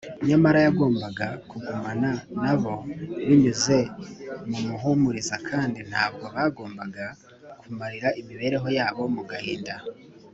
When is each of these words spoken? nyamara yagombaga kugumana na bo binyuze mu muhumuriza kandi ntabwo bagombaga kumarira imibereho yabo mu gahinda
nyamara 0.27 0.59
yagombaga 0.65 1.25
kugumana 1.49 2.11
na 2.43 2.53
bo 2.61 2.73
binyuze 3.27 3.77
mu 4.49 4.57
muhumuriza 4.67 5.35
kandi 5.49 5.79
ntabwo 5.89 6.25
bagombaga 6.35 7.05
kumarira 7.59 8.09
imibereho 8.21 8.67
yabo 8.79 9.03
mu 9.17 9.23
gahinda 9.31 9.75